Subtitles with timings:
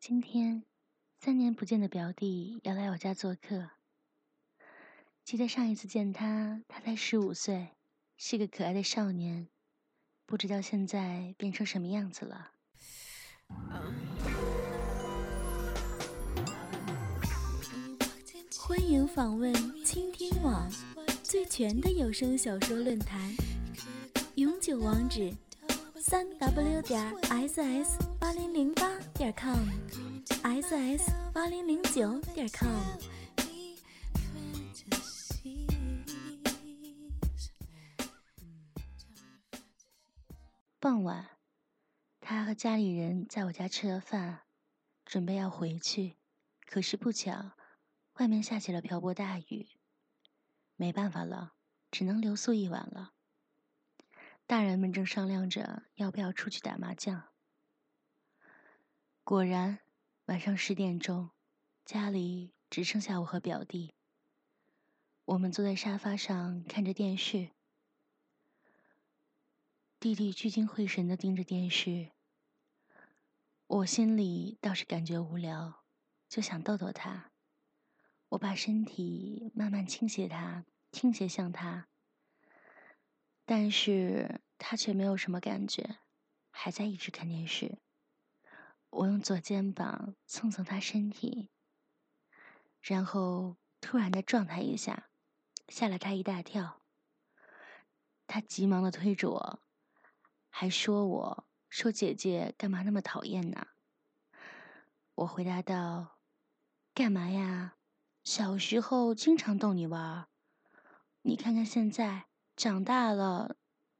[0.00, 0.64] 今天，
[1.20, 3.68] 三年不见的表弟要来我家做客。
[5.26, 7.68] 记得上一次见他，他才十五岁，
[8.16, 9.48] 是个可爱的少年。
[10.24, 12.52] 不知道现在变成什么样子了。
[18.58, 19.52] 欢迎访问
[19.84, 20.66] 倾听网
[21.22, 23.20] 最全的有声小说论坛，
[24.36, 25.30] 永久网址：
[25.96, 28.98] 三 w 点 ss 八零零八
[29.30, 32.68] 点 com，ss 八零零九点 com。
[40.80, 41.28] 傍晚，
[42.20, 44.40] 他和家里人在我家吃了饭，
[45.04, 46.16] 准备要回去，
[46.66, 47.52] 可是不巧，
[48.14, 49.68] 外面下起了瓢泼大雨。
[50.74, 51.52] 没办法了，
[51.92, 53.12] 只能留宿一晚了。
[54.46, 57.29] 大人们正商量着要不要出去打麻将。
[59.30, 59.78] 果然，
[60.24, 61.30] 晚上十点钟，
[61.84, 63.94] 家里只剩下我和表弟。
[65.24, 67.52] 我们坐在沙发上看着电视。
[70.00, 72.10] 弟弟聚精会神的盯着电视，
[73.68, 75.84] 我心里倒是感觉无聊，
[76.28, 77.30] 就想逗逗他。
[78.30, 81.86] 我把身体慢慢倾斜他，倾斜向他，
[83.44, 85.98] 但是他却没有什么感觉，
[86.50, 87.78] 还在一直看电视。
[88.90, 91.50] 我用左肩膀蹭蹭他身体，
[92.80, 95.10] 然后突然的撞他一下，
[95.68, 96.82] 吓了他一大跳。
[98.26, 99.62] 他急忙的推着我。
[100.52, 103.68] 还说我说姐姐干嘛那么讨厌呢？
[105.14, 106.18] 我回答道
[106.92, 107.76] ：“干嘛呀？
[108.24, 110.28] 小时候经常逗你玩，
[111.22, 113.56] 你看看现在长大了，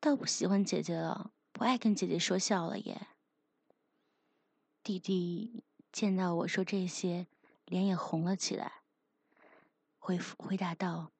[0.00, 3.06] 倒不喜欢姐姐了，不爱跟姐姐说笑了耶。”
[4.82, 7.28] 弟弟见到我说这些，
[7.66, 8.82] 脸也红了起来，
[9.98, 11.12] 回复回答道：“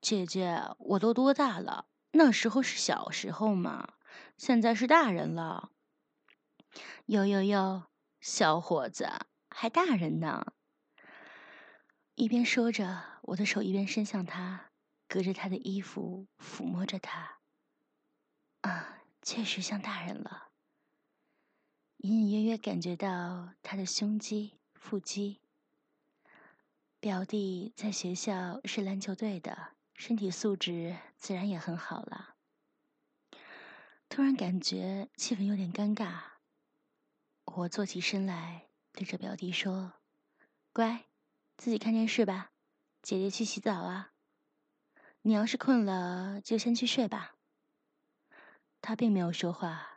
[0.00, 1.86] 姐姐，我都多大了？
[2.12, 3.94] 那时候是小时候嘛。”
[4.36, 5.72] 现在是大人了，
[7.06, 10.52] 哟哟哟，小伙子还大人呢。
[12.14, 14.70] 一边说着，我的手一边伸向他，
[15.08, 17.38] 隔着他的衣服抚摸着他。
[18.62, 20.51] 啊，确实像大人了。
[22.02, 25.40] 隐隐约约感觉到他的胸肌、腹肌。
[26.98, 32.34] 表弟在学校是篮球队的，身体素质自然也很好了。
[34.08, 36.22] 突然感觉气氛有点尴尬，
[37.44, 39.92] 我坐起身来，对着表弟说
[40.74, 41.04] ：“乖，
[41.56, 42.50] 自己看电视吧，
[43.00, 44.10] 姐姐去洗澡啊。
[45.20, 47.36] 你要是困了，就先去睡吧。”
[48.82, 49.91] 他并没有说话，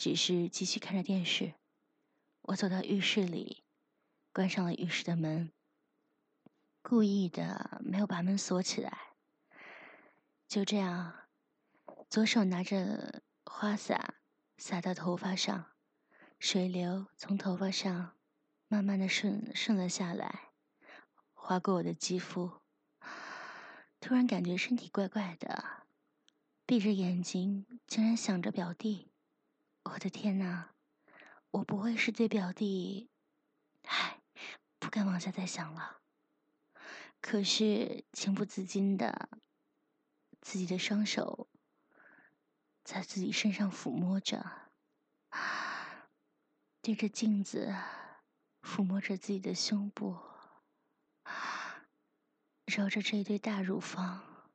[0.00, 1.52] 只是继续看着电视。
[2.40, 3.64] 我走到浴室里，
[4.32, 5.52] 关上了浴室的门，
[6.80, 8.96] 故意的没有把门锁起来。
[10.48, 11.28] 就这样，
[12.08, 13.22] 左手拿着。
[13.44, 14.14] 花洒
[14.56, 15.72] 洒到头发上，
[16.38, 18.16] 水流从头发上
[18.68, 20.52] 慢慢的顺顺了下来，
[21.34, 22.62] 划过我的肌肤。
[24.00, 25.82] 突然感觉身体怪怪的，
[26.64, 29.09] 闭着眼睛竟然想着表弟。
[29.84, 30.70] 我的天哪！
[31.50, 33.10] 我不会是对表弟……
[33.84, 34.20] 唉，
[34.78, 36.00] 不敢往下再想了。
[37.20, 39.28] 可是情不自禁的，
[40.40, 41.48] 自己的双手。
[42.82, 44.72] 在自己身上抚摸着，
[46.80, 47.72] 对着镜子
[48.62, 50.18] 抚摸着自己的胸部，
[52.66, 54.50] 揉着这一对大乳房，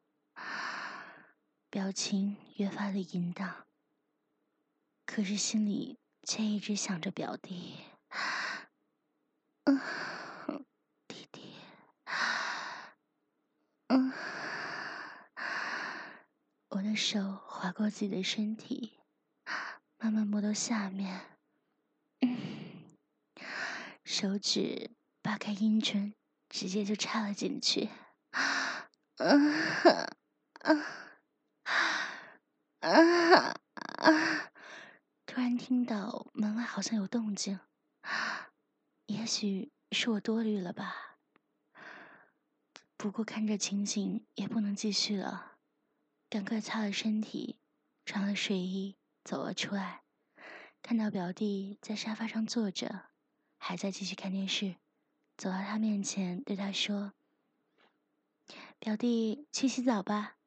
[1.70, 3.65] 表情越发的淫荡。
[5.06, 7.80] 可是心里却一直想着表弟，
[9.64, 9.80] 嗯，
[11.08, 11.56] 弟弟，
[13.88, 14.12] 嗯。
[16.70, 19.00] 我的手划过自己的身体，
[19.98, 21.22] 慢慢摸到下面，
[24.04, 24.92] 手指
[25.22, 26.14] 扒开阴唇，
[26.50, 27.90] 直接就插了进去。
[29.18, 29.54] 嗯。
[35.36, 37.60] 突然听到门外好像有动静，
[39.08, 41.18] 也许是我多虑了吧。
[42.96, 45.58] 不过看这情景，也不能继续了。
[46.30, 47.60] 赶快擦了身体，
[48.06, 48.96] 穿了睡衣，
[49.26, 50.04] 走了出来，
[50.82, 53.08] 看到表弟在沙发上坐着，
[53.58, 54.78] 还在继续看电视，
[55.36, 57.12] 走到他面前对他说
[58.80, 60.38] ：“表弟，去洗澡吧，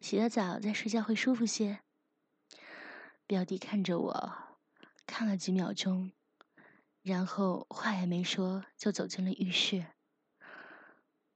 [0.00, 1.80] 洗了澡再睡觉会舒服些。”
[3.26, 4.58] 表弟看着我，
[5.06, 6.12] 看了几秒钟，
[7.00, 9.86] 然后话也没说就走进了浴室。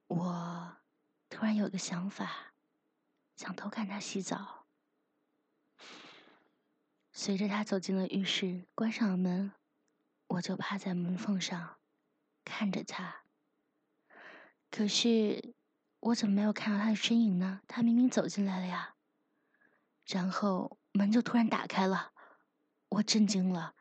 [0.07, 0.77] 我
[1.31, 2.53] 突然有个想法，
[3.37, 4.67] 想偷看他洗澡。
[7.11, 9.53] 随着他走进了浴室，关上了门，
[10.27, 11.79] 我就趴在门缝上
[12.45, 13.23] 看着他。
[14.71, 15.55] 可是
[16.01, 17.63] 我怎么没有看到他的身影呢？
[17.67, 18.95] 他明明走进来了呀。
[20.05, 22.13] 然后门就突然打开了，
[22.89, 23.77] 我震惊了，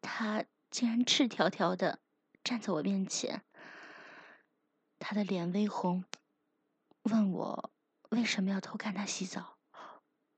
[0.00, 1.98] 他竟然赤条条的
[2.44, 3.44] 站在我面前。
[5.00, 6.04] 他的脸微红，
[7.02, 7.72] 问我
[8.10, 9.58] 为什么要偷看他洗澡。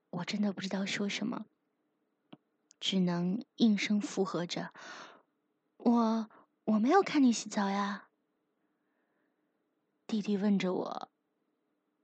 [0.09, 1.45] 我真的不知道说什么。
[2.81, 4.73] 只能应声附和着。
[5.77, 6.31] 我
[6.65, 8.09] 我没有看你洗澡呀。
[10.07, 11.11] 弟弟问着我，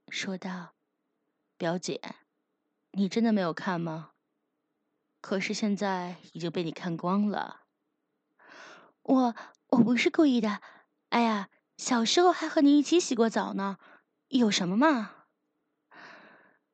[0.09, 0.75] 说道
[1.57, 1.99] ：“表姐，
[2.91, 4.10] 你真的没有看吗？
[5.21, 7.61] 可是现在已经被你看光了。”
[9.03, 9.35] 我
[9.69, 10.61] 我不是故意的。
[11.09, 13.77] 哎呀，小时候还和你一起洗过澡呢，
[14.27, 15.27] 有什么嘛？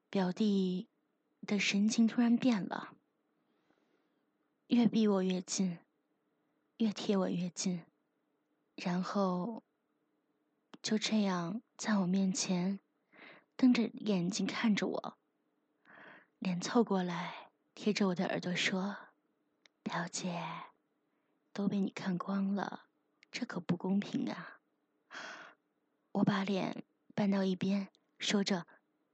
[0.09, 0.89] 表弟
[1.41, 2.93] 的神情突然变了。
[4.67, 5.79] 越逼我越近，
[6.77, 7.85] 越贴我越近，
[8.75, 9.63] 然后
[10.81, 12.79] 就这样在我面前
[13.55, 15.17] 瞪着眼睛看着我，
[16.39, 17.46] 脸凑过来
[17.77, 18.97] 贴着我的耳朵说
[19.83, 20.43] ：“表姐，
[21.53, 22.87] 都被你看光了，
[23.31, 24.61] 这可不公平啊！”
[26.13, 26.83] 我把脸
[27.13, 28.65] 搬到一边，说着：“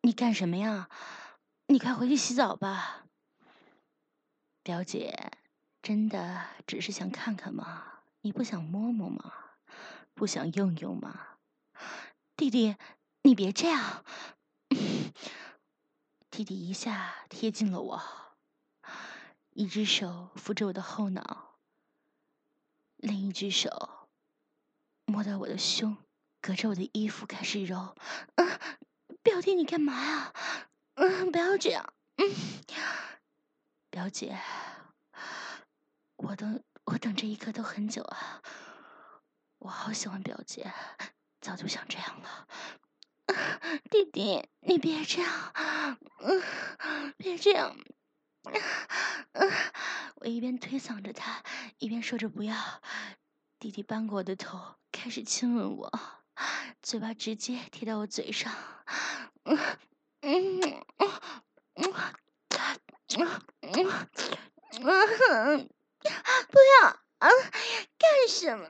[0.03, 0.89] 你干什么呀？
[1.67, 3.03] 你快回去洗澡吧，
[4.63, 5.33] 表姐。”
[5.83, 8.03] 真的只是想看看吗？
[8.21, 9.33] 你不想摸摸吗？
[10.13, 11.37] 不想用用吗？
[12.37, 12.77] 弟弟，
[13.23, 14.05] 你别这样。
[16.31, 18.22] 弟弟一下贴近了我，
[19.55, 21.59] 一只手扶着我的后脑，
[22.95, 24.07] 另一只手
[25.05, 25.97] 摸到我的胸，
[26.41, 27.95] 隔着我的衣服开始揉。
[28.35, 28.59] 嗯，
[29.21, 30.33] 表弟，你干嘛呀？
[30.95, 31.93] 嗯，不要这样。
[32.17, 32.25] 嗯，
[33.91, 34.39] 表姐。
[36.15, 38.41] 我等我等这一刻都很久啊！
[39.59, 40.73] 我好喜欢表姐，
[41.41, 42.47] 早就想这样了。
[43.91, 45.53] 弟弟，你别这样，
[46.19, 46.41] 嗯，
[47.17, 47.75] 别这样。
[50.15, 51.43] 我一边推搡着他，
[51.79, 52.81] 一边说着不要。
[53.59, 55.91] 弟弟扳过我的头，开始亲吻我，
[56.81, 58.53] 嘴巴直接贴到我嘴上。
[59.45, 59.57] 嗯
[60.21, 61.11] 嗯嗯
[61.77, 61.93] 嗯
[65.31, 65.69] 嗯。
[66.49, 66.87] 不要
[67.19, 67.29] 啊！
[67.97, 68.69] 干什么？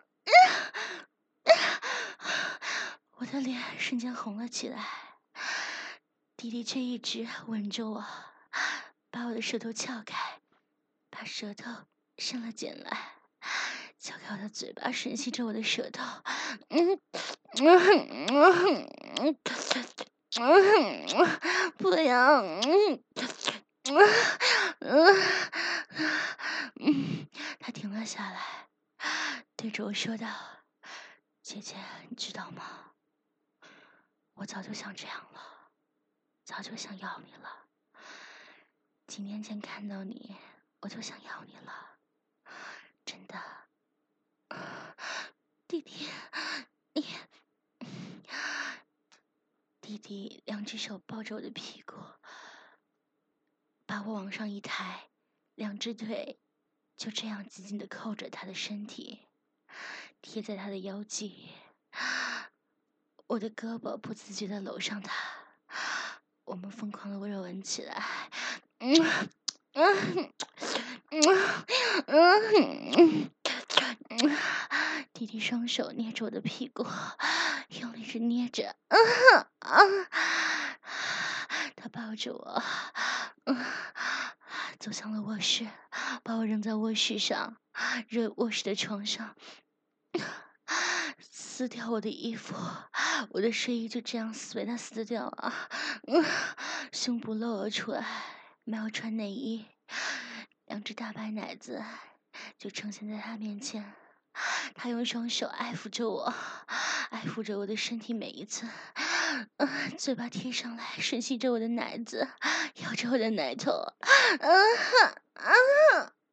[3.18, 4.86] 我的脸瞬间红了起来。
[6.36, 8.06] 弟弟却一直吻着我，
[9.14, 10.42] 把我的舌头撬开，
[11.12, 11.70] 把舌头
[12.18, 13.14] 伸了进来，
[14.00, 16.04] 撬开我的嘴巴，吮吸着我的舌头。
[16.70, 17.00] 嗯
[17.62, 18.90] 嗯嗯
[20.40, 22.42] 嗯，不要！
[22.42, 23.04] 嗯
[24.80, 25.16] 嗯
[26.80, 27.28] 嗯。
[27.60, 28.68] 他停了下来，
[29.56, 30.28] 对着我说道
[31.44, 31.76] ：“姐姐，
[32.10, 32.94] 你知道吗？
[34.34, 35.70] 我早就想这样了，
[36.44, 37.63] 早就想要你了。
[39.08, 40.36] 几年前看到你，
[40.80, 42.00] 我就想要你了，
[43.06, 43.40] 真的。
[45.68, 46.10] 弟弟，
[46.94, 47.06] 你……
[49.82, 51.96] 弟弟两只手抱着我的屁股，
[53.86, 55.10] 把我往上一抬，
[55.56, 56.40] 两只腿。”
[56.96, 59.26] 就这样紧紧的扣着他的身体，
[60.22, 61.50] 贴在他的腰际，
[63.26, 68.30] 我的胳膊不自觉的搂上他，我们疯狂的热吻起来。
[68.86, 69.00] 嗯
[69.76, 70.30] 嗯
[71.10, 71.24] 嗯
[72.08, 73.32] 嗯
[74.10, 74.38] 嗯，
[75.14, 76.86] 弟弟双手捏着我的屁股，
[77.80, 78.76] 用力的捏着。
[81.78, 82.62] 他抱着我。
[83.46, 83.66] 嗯。
[84.80, 85.66] 走向了卧室，
[86.24, 87.56] 把我扔在卧室上，
[88.10, 89.34] 热卧室的床上，
[91.22, 92.54] 撕掉我的衣服，
[93.30, 95.54] 我的睡衣就这样撕被他撕掉了，
[96.92, 98.06] 胸部露了出来，
[98.66, 99.66] 没有穿内衣，
[100.66, 101.84] 两只大白奶子
[102.58, 103.94] 就呈现在他面前。
[104.74, 106.34] 他用双手爱抚着我，
[107.10, 108.72] 爱抚着我的身体每一寸，
[109.98, 112.28] 嘴巴贴上来吮吸着我的奶子，
[112.76, 113.72] 咬着我的奶头，
[114.40, 115.52] 嗯哼，啊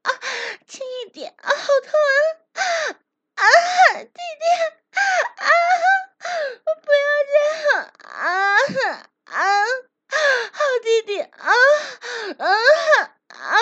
[0.02, 0.08] 啊，
[0.66, 1.92] 轻一点啊，好痛
[2.54, 2.64] 啊！
[3.34, 3.44] 啊，
[4.02, 4.46] 弟弟，
[5.36, 5.46] 啊，
[6.64, 7.34] 我不要这
[7.68, 8.14] 样，啊
[9.24, 9.42] 啊，
[10.82, 11.50] 弟弟，啊
[12.38, 12.46] 啊
[13.28, 13.56] 啊啊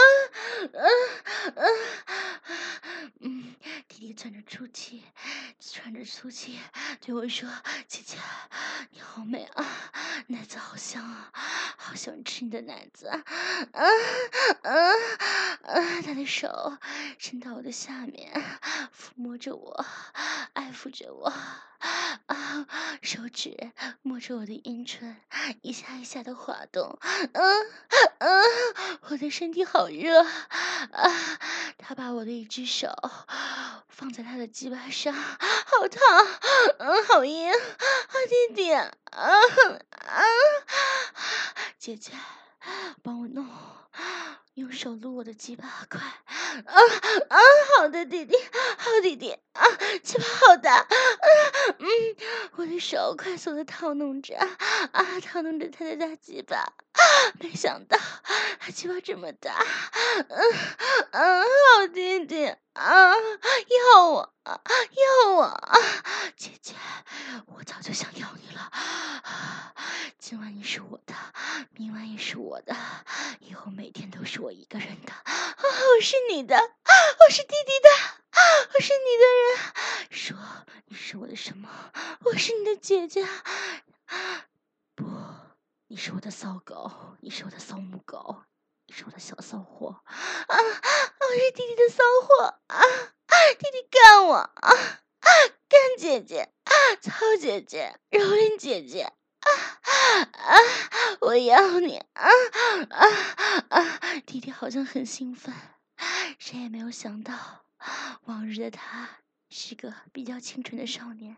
[1.57, 1.63] 啊，
[3.21, 3.55] 嗯。
[3.89, 5.03] 弟弟喘着粗气，
[5.61, 6.59] 喘着粗气
[7.01, 7.49] 对我说
[7.89, 8.17] ：“姐姐，
[8.91, 9.67] 你好美啊，
[10.29, 11.33] 奶子好香啊，
[11.77, 13.11] 好想吃你的奶子。”
[13.73, 13.91] 嗯
[14.63, 14.95] 嗯
[15.63, 16.79] 嗯，他的手
[17.19, 18.33] 伸到我的下面，
[18.97, 19.85] 抚摸着我，
[20.53, 21.33] 爱抚着我，
[23.03, 23.73] 手指
[24.03, 25.17] 摸着我的阴唇，
[25.63, 26.99] 一下一下的滑动。
[27.33, 27.67] 嗯
[28.19, 28.43] 嗯，
[29.11, 31.39] 我的身体好热啊！
[31.79, 32.89] 他把我的一只手
[33.89, 36.01] 放在他的鸡巴上，好烫，
[36.79, 37.57] 嗯，好硬，啊，
[38.29, 40.23] 弟弟，啊啊，
[41.79, 42.13] 姐姐，
[43.03, 43.49] 帮我弄，
[44.55, 46.01] 用手撸我的鸡巴，快，
[46.65, 46.75] 啊
[47.29, 47.39] 啊，
[47.79, 48.37] 好的，弟弟，
[48.77, 49.65] 好弟弟，啊，
[50.03, 50.87] 鸡巴好大，
[51.79, 51.89] 嗯，
[52.57, 54.37] 我的手快速的套弄着，
[54.93, 56.73] 啊，套弄着他的大鸡巴，
[57.41, 57.99] 没想到
[58.59, 59.65] 他鸡巴这么大，
[60.29, 60.39] 嗯
[61.13, 63.15] 嗯，好弟弟，啊，
[63.95, 65.61] 要我，要我，
[66.37, 66.75] 姐姐，
[67.47, 68.71] 我早就想要你了，
[70.19, 71.15] 今晚你是我的，
[71.73, 72.77] 明晚也是我的，
[73.41, 75.25] 以后每天都是我一个人的，啊
[75.97, 77.89] 我是你的，我是弟弟的，
[78.75, 80.37] 我是你的人，说
[80.87, 81.69] 你是我的什么？
[82.25, 83.27] 我是你的姐姐，
[84.95, 85.05] 不，
[85.89, 88.43] 你是我的骚狗，你是我的骚母狗，
[88.87, 92.83] 你是我的小骚货，啊，我是弟弟的骚货，啊，
[93.59, 94.71] 弟弟干我，啊，
[95.69, 99.13] 干姐姐，啊操姐姐，蹂躏姐姐。
[101.39, 102.29] 我要你啊
[102.91, 103.07] 啊
[103.69, 104.01] 啊！
[104.27, 105.55] 弟弟好像很兴奋，
[106.37, 107.65] 谁也没有想到，
[108.25, 109.09] 往日的他
[109.49, 111.37] 是个比较清纯的少年，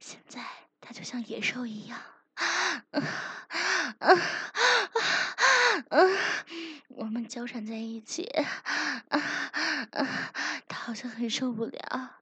[0.00, 0.44] 现在
[0.80, 2.00] 他就像野兽一样。
[2.34, 3.00] 啊啊
[3.98, 4.08] 啊
[5.90, 5.98] 啊！
[6.88, 8.62] 我们交缠在一起，啊
[9.10, 10.32] 啊！
[10.66, 12.20] 他好像很受不了，啊！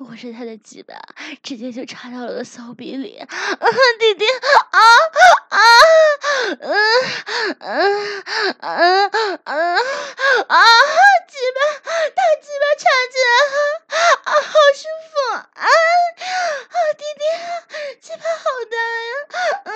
[0.00, 0.94] 我是他的鸡巴，
[1.42, 3.26] 直接就插到了我的骚逼里，啊！
[4.00, 4.24] 弟弟，
[4.70, 4.80] 啊
[5.50, 5.58] 啊！
[6.44, 6.74] 嗯
[7.60, 7.62] 嗯
[8.58, 9.10] 嗯
[9.44, 9.76] 嗯
[10.48, 10.58] 啊！
[11.28, 11.58] 鸡巴，
[12.10, 12.82] 大鸡巴插
[13.12, 13.56] 进来了，
[14.24, 15.66] 啊，好舒服，啊啊！
[16.98, 17.22] 弟弟，
[18.00, 19.12] 鸡巴好大呀，
[19.64, 19.68] 嗯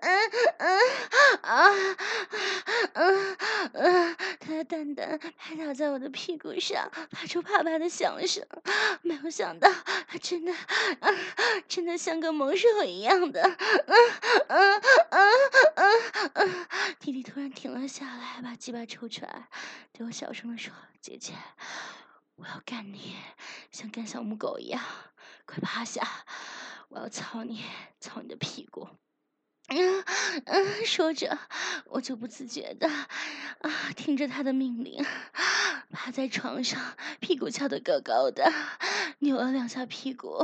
[0.00, 0.06] 嗯
[0.58, 0.64] 嗯
[1.42, 1.46] 啊
[2.94, 3.36] 嗯
[3.74, 8.46] 嗯，他的蛋蛋拍打在我的屁股上，发出啪啪的响声，
[9.02, 9.68] 没有想到，
[10.06, 10.54] 他真的。
[11.68, 13.96] 真的像个猛兽一样的，嗯
[14.48, 15.30] 嗯嗯
[15.74, 16.66] 嗯嗯。
[17.00, 19.48] 弟弟突然停了下来，把鸡巴抽出来，
[19.92, 21.32] 对我小声的说：“姐姐，
[22.36, 23.16] 我要干你，
[23.70, 24.82] 像干小母狗一样，
[25.46, 26.06] 快趴下，
[26.88, 27.64] 我要操你，
[27.98, 28.88] 操你的屁股。”
[29.68, 30.04] 嗯
[30.44, 31.38] 嗯，说着，
[31.86, 35.02] 我就不自觉的啊，听着他的命令，
[35.92, 38.50] 趴在床上，屁股翘得高高的，
[39.18, 40.38] 扭了两下屁股，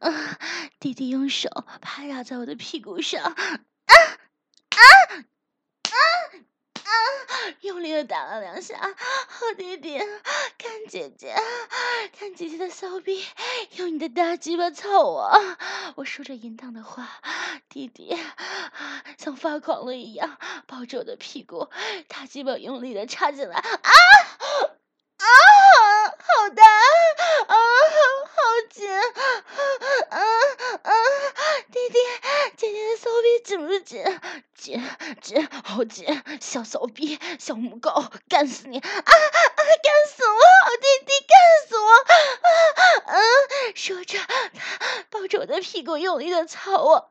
[0.00, 0.38] 啊，
[0.80, 1.48] 弟弟用手
[1.80, 4.00] 拍打在我的屁股上，啊啊
[5.12, 5.94] 啊
[6.82, 6.90] 啊，
[7.60, 11.34] 用力的打了两下，好弟弟，看姐姐，
[12.18, 13.22] 看姐姐的骚逼，
[13.76, 15.38] 用你的大鸡巴操我，
[15.96, 17.08] 我说着淫荡的话。
[17.68, 18.16] 弟弟
[19.18, 21.68] 像发狂了一样抱着我的屁股，
[22.08, 23.92] 大鸡巴用力的插进来，啊啊，
[26.38, 27.56] 好大，啊，
[28.24, 28.38] 好
[28.70, 28.88] 紧，
[30.08, 30.20] 啊
[30.82, 30.92] 啊，
[31.72, 31.98] 弟弟，
[32.56, 34.04] 姐姐的骚逼紧不紧？
[34.54, 34.80] 紧
[35.20, 37.90] 紧，好紧，小骚逼，小母狗，
[38.28, 41.36] 干死你，啊啊，干死我，好弟弟，干
[41.68, 41.90] 死我，
[43.10, 47.10] 啊嗯，说着，他抱着我的屁股用力的操我，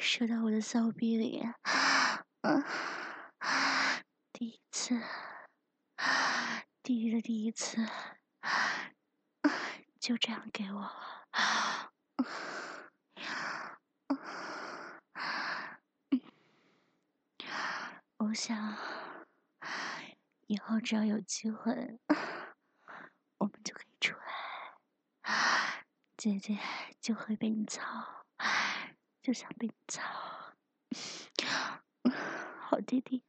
[0.00, 1.46] 射到我的骚逼里。
[2.40, 2.64] 嗯，
[4.32, 4.98] 第一次，
[6.82, 7.86] 第一的第一次，
[10.00, 11.92] 就这样给我了。
[18.16, 18.76] 我想，
[20.46, 21.98] 以后只要有机会，
[23.36, 25.84] 我们就可以出来，
[26.16, 26.58] 姐姐
[27.00, 28.19] 就会被你操，
[29.22, 30.02] 就想被你操，
[32.60, 33.22] 好弟弟。